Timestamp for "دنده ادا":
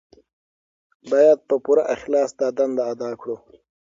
2.57-3.11